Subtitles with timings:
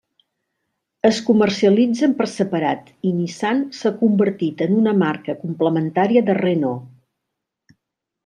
[1.09, 7.77] Es comercialitzen per separat i Nissan s'ha convertit en una marca complementària de Renault.